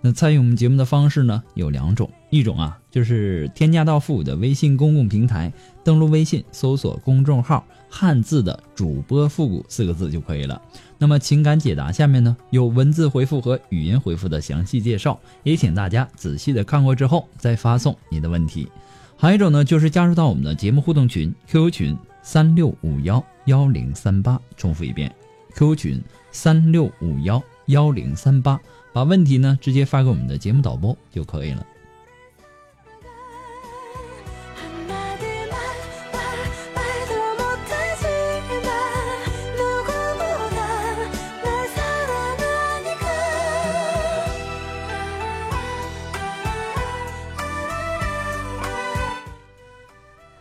[0.00, 5.52] 那参与我们节目的方式呢有两种，一种啊就是添加到复古的微信公共平台，
[5.82, 10.60] 登录微信搜索公众号“汉字的主播复古”四个字就可以了。
[10.98, 18.68] 那么情感解答下面呢有文字回复和语音回复的详细介绍，也请大家仔细的看过之后再发送你的问题。
[19.16, 25.12] 还有一种呢就是加入到我们的节目互动群 QQ 群三六五幺幺零三八，重复一遍
[25.56, 28.60] QQ 群三六五幺幺零三八。
[28.92, 31.64] 把问题呢直接发给我们的节目导播就可以了。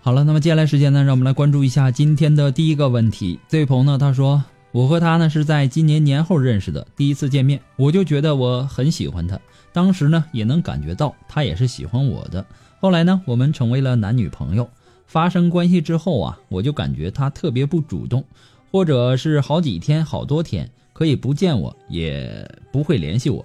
[0.02, 3.38] 好了，那么接下来时间呢，让我们来关注一下今天的第一个问题。
[3.50, 4.42] 这位朋友呢，他说。
[4.72, 9.40] 我和他呢是在今年年后认识的，第一次见面我就觉得我很喜欢他，
[9.72, 12.46] 当时呢也能感觉到他也是喜欢我的。
[12.80, 14.70] 后来呢我们成为了男女朋友，
[15.08, 18.23] 发生关系之后啊，我就感觉他特别不主动，
[18.72, 23.44] 或者是好几天、好多天可以不见我也不会联系我。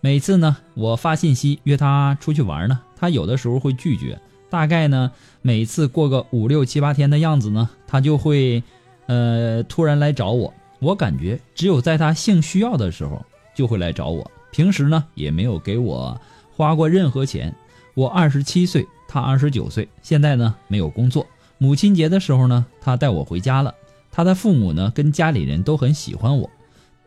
[0.00, 4.18] 每次呢我发信息约他出去玩呢，他有的时候会拒绝。
[4.48, 8.62] 大概呢每次过个五六七八天的样子呢，他就会
[9.06, 10.54] 呃突然来找我。
[10.80, 13.24] 我感觉只有在他性需要的时候
[13.54, 16.18] 就会来找我，平时呢也没有给我
[16.50, 17.54] 花过任何钱。
[17.94, 21.26] 我二十七岁，他二十九岁，现在呢没有工作。
[21.58, 23.74] 母亲节的时候呢，他带我回家了。
[24.10, 26.48] 他的父母呢跟家里人都很喜欢我，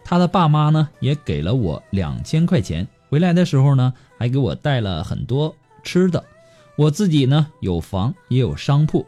[0.06, 2.88] 他的爸妈呢也给了我两千块钱。
[3.10, 6.24] 回来的时候呢还给我带了很多吃的。
[6.76, 9.06] 我自己呢有房也有商铺，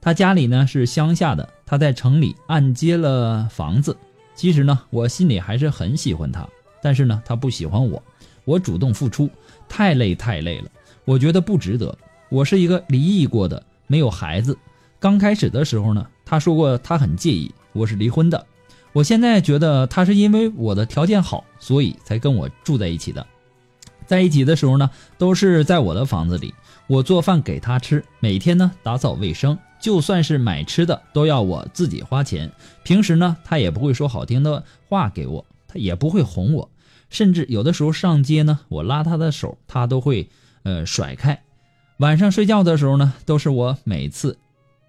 [0.00, 3.96] 他家里呢是乡下的，他在城里按揭了房子。
[4.36, 6.46] 其实呢，我心里还是很喜欢他，
[6.80, 8.00] 但是呢，他不喜欢我。
[8.44, 9.28] 我主动付出，
[9.68, 10.68] 太累太累了，
[11.04, 11.96] 我觉得不值得。
[12.28, 14.56] 我是一个离异过的，没有孩子。
[15.00, 18.46] 刚开始的时候呢，他说过他很介意我是离婚的。
[18.92, 23.26] 我现在觉得他是因为我的条件好，所以才跟我住在一起的。
[24.06, 26.54] 在一起的时候呢，都是在我的房子里，
[26.86, 29.58] 我做饭给他吃，每天呢打扫卫生。
[29.80, 32.50] 就算是买吃的都要我自己花钱，
[32.82, 36.70] 平时呢他也不会说好听的话给我，他也不会哄我，
[37.10, 40.28] 甚至有的时候上街呢，我拉他的手，他都会
[40.62, 41.42] 呃甩开。
[41.98, 44.38] 晚上睡觉的时候呢，都是我每次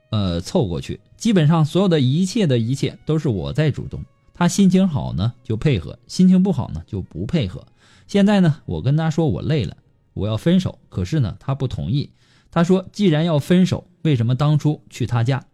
[0.09, 4.03] 呃凑过去，基本上所有的一切的一切都是我在主动。
[4.33, 7.65] 他心情好呢就配合，心情不好呢就不配合。
[8.07, 9.77] 现在呢，我跟他说我累了，
[10.13, 12.11] 我要分手，可是呢他不同意。
[12.49, 15.45] 他说：“既然要分手，为什么当初去他家？”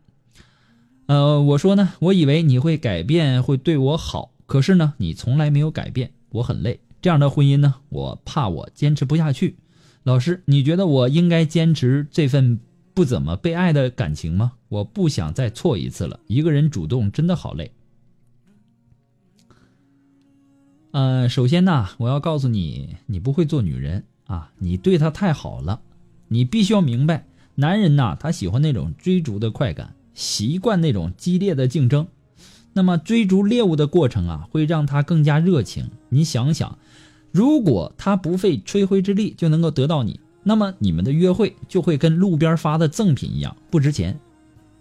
[1.07, 6.79] 呃，我说呢，我以为你会改变，会对我好，可是呢，你从来没有改变，我很累。
[7.01, 9.57] 这样的婚姻呢，我怕我坚持不下去。
[10.03, 12.59] 老师，你觉得我应该坚持这份
[12.93, 14.53] 不怎么被爱的感情吗？
[14.69, 16.19] 我不想再错一次了。
[16.27, 17.71] 一个人主动真的好累。
[20.91, 25.81] 呃，首先呢，我要告诉你，你不会做女人啊，你对她太好了。
[26.29, 27.25] 你必须要明白，
[27.55, 32.07] 男人呐，他喜欢那种追逐的快感，习惯那种激烈的竞争。
[32.73, 35.91] 那么追逐猎物的过程啊，会让他更加热情。
[36.09, 36.77] 你想想，
[37.31, 44.19] 如果他不费吹灰之力就能够得到你，那么你们的约会就会跟路边发的赠品一样不值钱。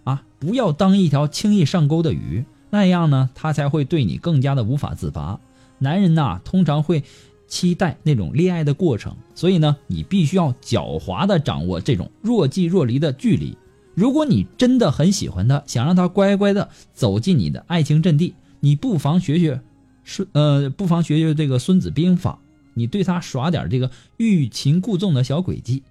[0.04, 5.38] 啊，不要当一条轻易上钩的鱼，那样呢，他才会对你更加的无法自拔。
[5.78, 7.04] 男人呐，通常会。
[7.52, 13.54] 期待那种恋爱的过程，所以呢，你必须要狡猾的掌握这种若即若离的距离。
[13.94, 19.60] 如果你真的很喜欢他，想让他乖乖的走进你的爱情阵地，你不妨学学
[20.02, 22.40] 孙呃，不妨学学这个《孙子兵法》，
[22.72, 25.82] 你对他耍点这个欲擒故纵的小诡计，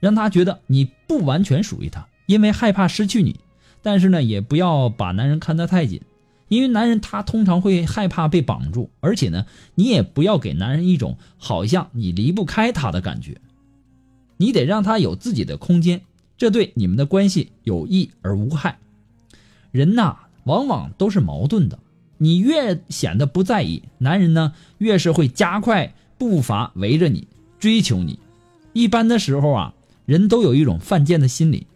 [0.00, 3.38] 让他觉得你不完全属于他，因为害怕失去你。
[3.82, 6.00] 但是呢，也不要把男人看得太紧，
[6.50, 13.40] 因为男人他通常会害怕被绑住，而且呢，你也不要给男人一种好像你离不开他的感觉，
[14.36, 16.02] 你得让他有自己的空间，
[16.36, 18.80] 这对你们的关系有益而无害。
[19.70, 21.78] 人呐，往往都是矛盾的，
[22.18, 27.28] 你越显得不在意，男人呢越是会加快步伐围着你
[27.60, 28.18] 追求你。
[28.72, 29.74] 一般的时候啊，
[30.04, 31.68] 人都有一种犯贱的心理，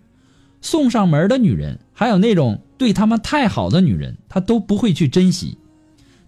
[0.61, 2.61] 送上门的女人，还有那种。
[2.77, 5.57] 对他们太好的女人，他都不会去珍惜。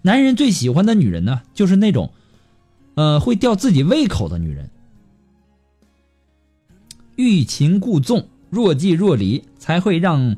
[0.03, 2.13] 男人最喜欢的女人呢，就是那种，
[2.95, 4.71] 呃，会吊自己胃口的女人。
[7.17, 10.37] 欲擒故纵，若即若离，才会让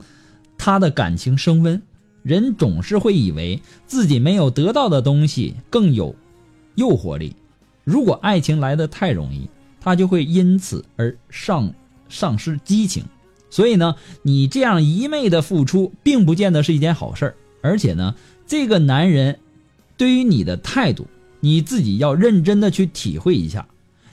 [0.56, 1.82] 他的感情升温。
[2.22, 6.14] 人总是会以为自己没有得到的东西更有
[6.74, 7.34] 诱惑力。
[7.84, 9.48] 如果爱情来的太容易，
[9.80, 11.72] 他就会因此而丧
[12.08, 13.04] 丧失激情。
[13.50, 18.14] 所以呢，你这样一昧的付出，并不见得是一件好事儿而且呢，
[18.46, 19.38] 这个男人
[19.96, 21.06] 对于你的态度，
[21.40, 23.66] 你自己要认真的去体会一下。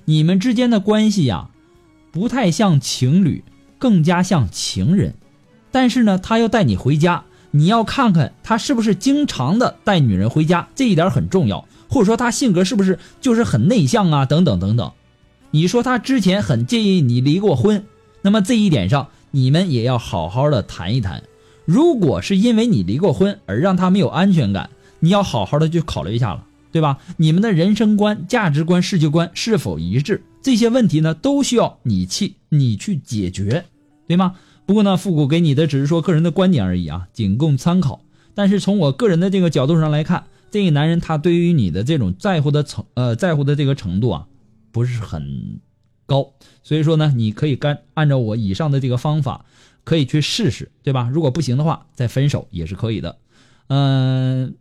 [0.06, 1.50] 你们之间的关系呀，
[2.12, 3.44] 不太像情侣，
[3.78, 5.14] 更加像情人。
[5.72, 11.68] 但是呢，他要带你回家，你要看看他是不是经常的带女人回家，这一点很重要。
[11.90, 14.26] 或者说他性格是不是就是很内向啊？
[14.26, 14.92] 等等等等。
[15.52, 17.86] 你说他之前很介意你离过婚，
[18.22, 19.10] 那么这一点上。
[19.36, 21.22] 你们也要好好的谈一谈，
[21.66, 24.70] 如果是因为你离过婚而让他没有安全感，
[25.02, 27.00] 你要好好的去考虑一下了，对吧？
[27.18, 30.24] 你们的人生观、价值观、世界观是否一致？
[30.42, 33.66] 这些问题呢，都需要你去你去解决，
[34.08, 34.36] 对吗？
[34.66, 38.00] 不过呢，复古给你的只是说个人的观点而已啊，仅供参考。
[38.34, 44.28] 但是从我个人的这个角度上来看，这个男人他对于你的这种在乎的程呃在乎的这个程度啊，
[44.72, 45.60] 不是很。
[46.06, 49.46] 高，所以说呢，你可以干按照我以上的这个方法，
[49.84, 51.10] 可以去试试，对吧？
[51.12, 53.18] 如果不行的话，再分手也是可以的。
[53.68, 54.56] 嗯，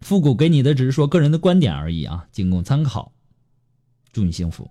[0.00, 3.12] 复古给你的只是说个人的观点而已啊，仅供参考。
[4.12, 4.70] 祝你幸福。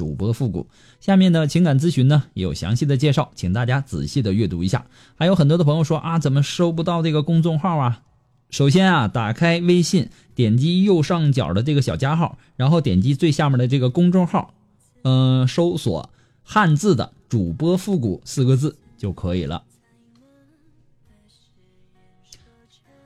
[0.00, 0.66] 主播复古，
[0.98, 4.86] 下面的情感咨询呢有详细的介绍，请大家仔细的阅读一下。
[5.14, 8.00] 还有很多的朋友说啊，怎么收不到这个公众号啊？
[8.48, 14.54] 首先啊，打开微信，点击右上角的这个小加号，然后点击最下面的这个公众号，
[15.02, 16.08] 嗯，搜索
[16.42, 19.64] 汉字的主播复古四个字就可以了。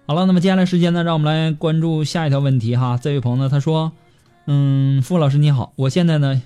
[0.06, 2.96] 好了，那么接下来时间呢，让我们来关注下一条问题哈。
[3.02, 3.90] 这位朋友呢，他说，
[4.46, 6.40] 嗯，傅老师你好，我现在呢。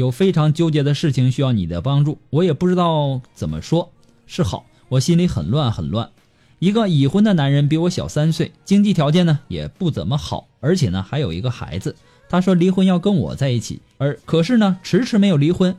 [0.00, 3.92] 有非常纠结的事情需要你的帮助，我也不知道怎么说
[4.26, 6.10] 是好，我心里很乱很乱。
[6.58, 11.94] 一个已婚的男人比我小三岁，经济条件呢也不怎么好，而且呢还有一个孩子。
[12.28, 15.76] 他说离婚要跟我在一起，而可是呢迟迟没有离婚。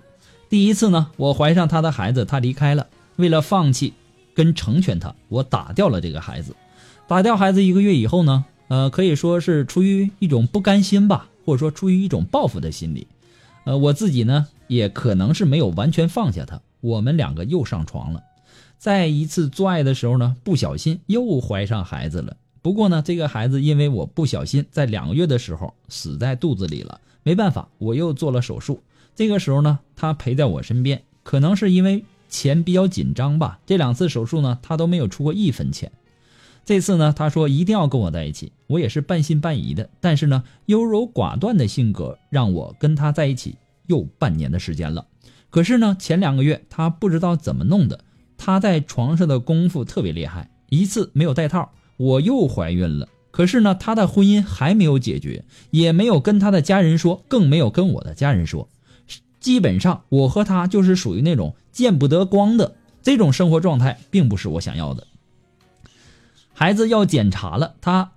[0.49, 2.87] 第一次呢我怀上他的孩子，他离开了。
[3.15, 3.93] 为了放弃
[4.33, 6.55] 跟成全他，我打掉了这个孩子。
[7.07, 13.07] 打掉孩子一个月以后呢，呃可以说是出于一种不甘心吧，或者说出于一种报复的心理。
[13.63, 16.61] 呃，我自己呢，也可能是没有完全放下他。
[16.79, 18.23] 我们两个又上床了，
[18.77, 22.35] 在一次做爱的时候呢，不小心又怀上孩子了。
[22.63, 28.81] 不过呢，这个孩子因为我不小心在两个月的时候死在肚子里了，没办法，我又做了手术。
[29.15, 33.59] 这个时候呢，他陪在我身边，可能是因为钱比较紧张吧。
[33.65, 35.91] 这两次手术呢，他都没有出过一分钱。
[36.63, 39.89] 这次呢，他说一定要跟我在一起，我也是半信半疑的。
[39.99, 43.55] 但是呢，优柔寡断的性格让我跟他在一起
[43.87, 45.05] 又半年的时间了。
[45.49, 48.03] 可是呢，前两个月他不知道怎么弄的，
[48.37, 53.09] 他在床上的功夫特别厉害，一次没有带套，我又怀孕了。
[53.31, 58.69] 可是呢，他的婚姻还没有解决，也没有跟他的家人说，更没有跟我的家人说。
[59.39, 65.07] 基本上，我和他就是属于那种见不得光的这种生活状态，并不是我想要的。
[66.53, 68.12] 孩子要检查了，他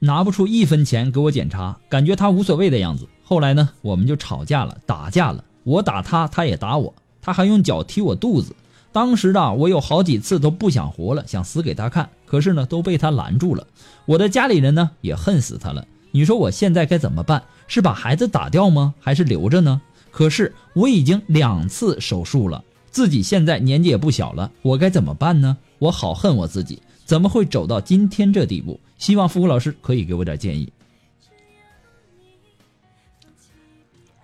[0.00, 3.06] 拿不出一分钱给我检查，感觉他无所谓的样子。
[3.22, 5.44] 后来呢，我们就吵架了，打架了。
[5.64, 8.54] 我打他，他也打我，他还用脚踢我肚子。
[8.90, 13.66] 当时的我有好几次都不想活了，想死给他看，可是呢都被他拦住了。
[14.06, 15.86] 我的家里人呢也恨死他了。
[16.10, 17.42] 你说我现在该怎么办？
[17.66, 18.94] 是把孩子打掉吗？
[18.98, 19.82] 还是留着呢？
[20.10, 25.58] 可是我已经两次手术了，自己现在年纪也不小了，我该怎么办呢？
[25.78, 28.78] 我好恨我自己，怎么会走到今天这地步？
[28.98, 30.70] 希望付老师可以给我点建议。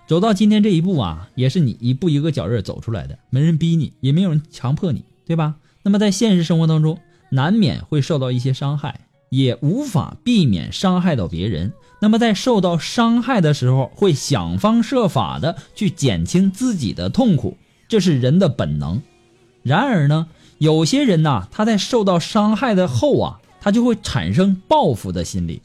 [0.07, 5.55] 走到今天这一步啊，也是你一步一个脚印走出来的，没人逼你，也没有人强迫你，对吧？
[5.83, 7.01] 那么在现实生活当中，
[7.31, 9.01] 难免会受到一些伤害，
[9.31, 11.73] 也无法避免伤害到别人。
[12.03, 17.57] 那么在受到伤害的时候，会想方设法的去减轻自己的痛苦，
[17.89, 19.01] 这是人的本能。
[19.63, 25.63] 然而呢，有些人呐，他在受到伤害的后啊，他就会产生报复的心理，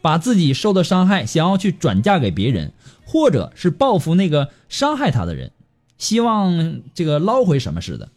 [0.00, 2.72] 把自己受的伤害想要去转嫁给别人。
[3.04, 5.52] 或者是报复那个伤害他的人，
[5.98, 8.08] 希望这个捞回什么似的。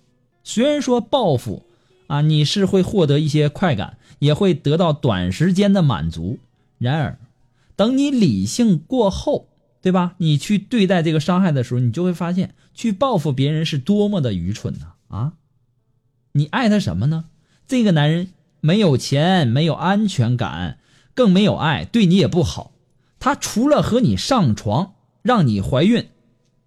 [0.45, 1.65] 虽然说报复
[2.07, 6.39] 啊，你是会获得一些快感，也会得到短时间的满足。
[6.77, 7.17] 然而，
[7.75, 9.49] 等你理性过后，
[9.81, 10.13] 对吧？
[10.19, 14.93] 你去对待这个伤害的时候，你就会发现，去报复别人是多么的愚蠢呢！
[15.09, 15.33] 啊，
[16.37, 17.25] 你爱他什么呢？
[17.65, 18.27] 这个男人
[18.59, 20.79] 没有钱，没有安全感，
[21.13, 22.73] 更没有爱，对你也不好。
[23.19, 26.09] 他除了和你上床，让你怀孕，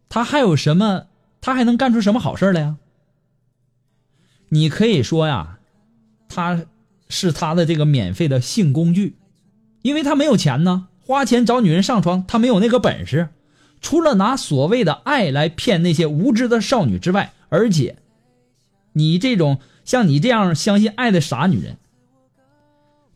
[0.09, 1.05] 他还有什么？
[1.43, 2.77] 他还能干出什么好事来呀？
[4.49, 5.59] 你可以说呀，
[6.31, 6.65] 他
[7.11, 9.19] 是他的这个免费的性工具，
[9.83, 13.29] 因为他没有钱呢，花钱找女人上床，他没有那个本事。
[13.83, 17.99] 除了拿所谓的爱来骗那些无知的少女之外，而且，
[18.93, 21.77] 你这种像你这样相信爱的傻女人，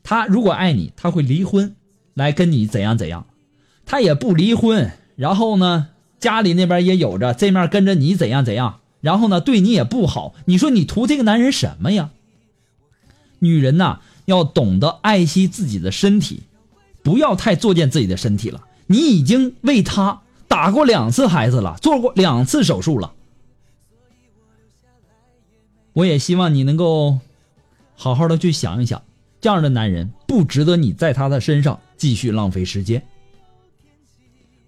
[0.03, 1.75] 他如果爱你，他会离婚，
[2.15, 3.27] 来跟你怎样怎样。
[3.85, 5.89] 他也不离婚，然后呢，
[6.19, 10.35] 家里那边也有着，这面跟着你怎样怎样，然后呢，对你也不好。
[10.47, 12.11] 你说你图这个男人什么呀？
[13.41, 16.45] 女人呐，要懂得爱惜自己的身体，
[17.03, 18.63] 不要太作践自己的身体了。
[18.87, 23.13] 你已经为他打过两次孩子了，做过两次手术了。
[25.93, 27.19] 我也希望你能够
[27.95, 29.03] 好好的去想一想，
[29.41, 33.03] 这样的男人不值得你在他的身上继续浪费时间。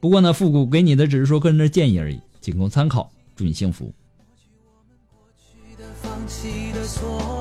[0.01, 3.11] 不过呢，复古给你的只是说个人的建议而已，仅供参考。
[3.37, 3.93] 祝你幸福
[6.01, 7.34] 放弃的所。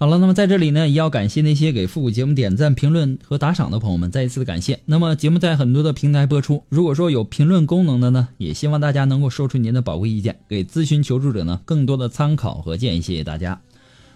[0.00, 4.78] 好了，那么在这里呢，也要感谢那些给复古节目点赞、评论和打赏的朋友们，再一次的感谢。
[4.84, 13.00] 那么节目在很多的平台播出，如果说有评论功能的呢，也希望大家能够说出您的宝贵意见，给咨询求助者呢更多的参考和建议。
[13.00, 13.60] 谢谢大家。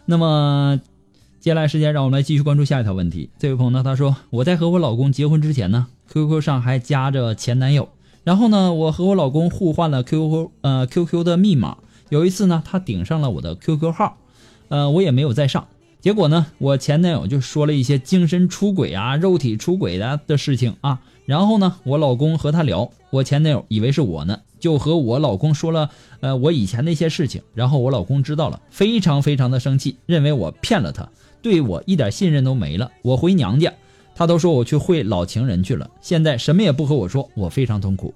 [0.07, 0.81] 那么
[1.41, 3.31] 接下来时间，让我们来继续关注下一条问题。
[3.41, 7.89] 这位朋友呢，他说我在和我老公结婚之前呢，QQ 上还加着前男友，
[8.23, 11.79] 然后呢，我和我老公互换了 QQ 呃 QQ 的密码。
[12.09, 14.19] 有一次呢，他顶上了我的 QQ 号。
[14.69, 15.69] 呃，我也没有再上，
[16.03, 21.01] 结果呢，我前男友就说了一些精神出轨啊、肉体出轨的的事情啊。
[21.27, 27.41] 然后呢，我老公和他聊，我前男友以为是我呢，就和我老公说了，呃，我以前那些事情。
[27.55, 31.09] 然后我老公知道了，非常非常的生气，认为我骗了他，
[31.41, 32.91] 对我一点信任都没了。
[33.03, 33.73] 我回娘家，
[34.17, 38.13] 他都说我去会老情人去了，现在什么也不和我说，我非常痛苦。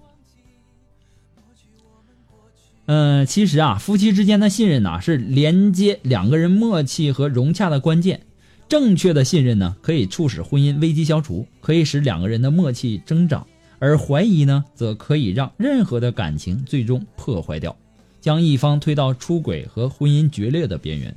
[2.87, 8.21] 嗯，其实啊，夫妻之间的信任呐，是连接两个人默契和融洽的关键。
[8.69, 13.45] 正确的信任呢，可以促使婚姻危机消除，可以使两个人的默契增长；
[13.78, 17.76] 而怀疑呢，则可以让任何的感情最终破坏掉，
[18.21, 21.14] 将一方推到出轨和婚姻决裂的边缘。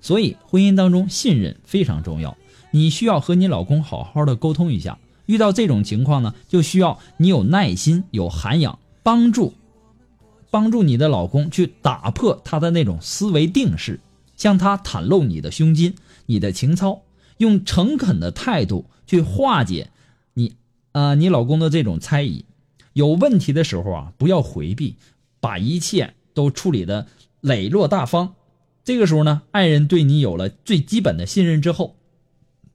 [0.00, 2.36] 所以，婚姻当中信任非常重要。
[2.72, 4.98] 你需要和你老公好好的沟通一下。
[5.26, 9.54] 遇到这种情况呢，就需要你有耐心、有涵养，帮助。
[10.52, 14.00] 帮助你的老公去打破他的那种思维定式，
[14.36, 15.94] 向他袒露你的胸襟、
[16.26, 17.04] 你的情操，
[17.38, 19.90] 用诚恳的态度去化解
[20.34, 20.52] 你
[20.92, 22.44] 啊你老公的这种猜疑。
[22.92, 24.96] 有问题的时候啊，不要回避，
[25.40, 27.06] 把一切都处理的
[27.40, 28.34] 磊落大方。
[28.84, 31.96] 这个时候呢，爱人对你有了最基本的信任之后，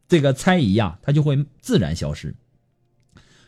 [0.07, 2.33] 这个猜疑呀，他就会自然消失。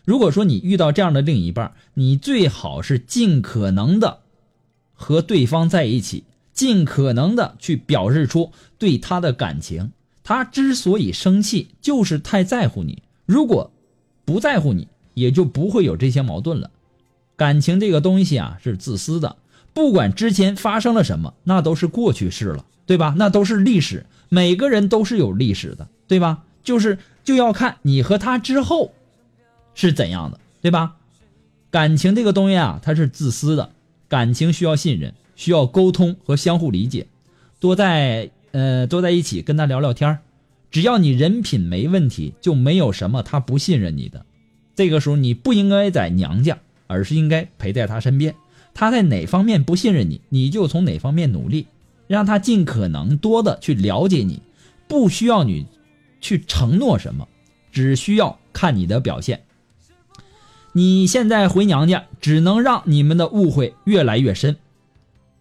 [0.10, 4.22] 如果说你遇到这样的另一半，你最好是尽可能的
[4.96, 9.92] 和对方在一起，尽可能的去表示出对他的感情。
[10.24, 13.04] 他之所以生气，就是太在乎你。
[13.28, 13.72] 如果
[14.26, 16.72] 不在乎你，也就不会有这些矛盾了。
[17.36, 19.36] 感情这个东西啊是自私的，
[19.76, 23.14] 不管之前发生了什么，那都是过去式了，对吧？
[23.16, 26.46] 那都是历史，每个人都是有历史的，对吧？
[26.64, 28.94] 就是就要看你和他之后
[29.80, 30.98] 是怎样的，对吧？
[31.72, 33.72] 感情这个东西啊，它是自私的，
[34.10, 37.08] 感情需要信任，需要沟通和相互理解，
[37.62, 40.20] 多在呃多在一起跟他聊聊天
[40.70, 44.26] 只要你人品没问题，就没有什么他不信任你的。
[44.76, 46.58] 这个时候你不应该在娘家，
[46.88, 48.36] 而是应该陪在他身边。
[48.74, 51.68] 他在哪方面不信任你，你就从哪方面努力，
[52.08, 54.42] 让他尽可能多的去了解你，
[54.90, 55.66] 不需要你
[56.20, 57.28] 去承诺什么，
[57.72, 59.42] 只需要看你的表现。
[60.74, 64.58] 你现在回娘家，只能让你们的误会越来越深。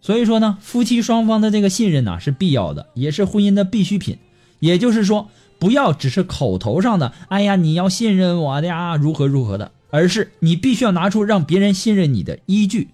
[0.01, 4.17] 所以说呢，夫妻双方的这个信任呢是必要的，也是婚姻的必需品。
[4.59, 12.89] 也就是说，不要只是口头上的“哎呀，你要信任我的呀，如何如何的”，而是你必须要拿出让别人信任你的依据。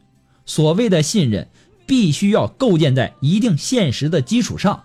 [0.45, 1.47] 所谓的信任，
[1.85, 4.83] 必须要构建在一定现实的基础上。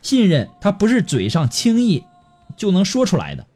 [0.00, 2.04] 信任它不是嘴上轻易
[2.56, 3.46] 就能说出来的。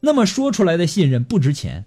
[0.00, 1.84] 那么说出来的信任不值钱。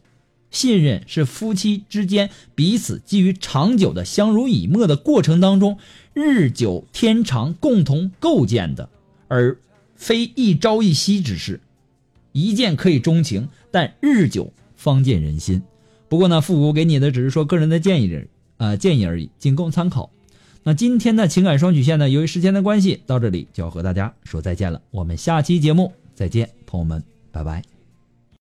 [0.54, 5.78] 信任是夫妻之间彼此基于长久的相濡以沫的过程当中，
[6.14, 8.88] 日久天长共同构建的，
[9.28, 9.58] 而
[9.98, 11.60] 非一朝一夕之事。
[12.32, 15.62] 一见可以钟情，但日久方见人心。
[16.08, 18.26] 不过呢，复古给你的只是说个人的建议，
[18.58, 20.12] 呃，建议而已，仅供参考。
[20.64, 24.82] 那今天的情感双曲线呢，由于时间的关系，到这里就要和大家说再见了。
[24.92, 27.73] 我们下期节目再见，朋友们，拜拜。